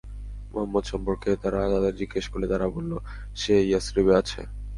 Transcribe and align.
মুহাম্মদ 0.51 0.83
সম্পর্কে 0.83 1.29
তারা 1.43 1.59
তাদের 1.73 1.93
জিজ্ঞেস 1.95 2.25
করলে 2.27 2.47
তারা 2.47 2.67
বলল, 2.75 2.91
সে 3.35 3.53
ইয়াসরিবে 3.61 4.13
আছে। 4.15 4.39